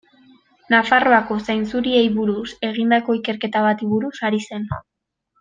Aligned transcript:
Nafarroako 0.73 1.37
zainzuriei 1.47 2.07
buruz 2.15 2.47
egindako 2.71 3.19
ikerketa 3.19 3.63
bati 3.69 3.91
buruz 3.93 4.13
ari 4.31 4.43
zen. 4.49 4.69